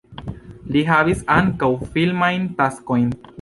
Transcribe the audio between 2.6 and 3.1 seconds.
taskojn.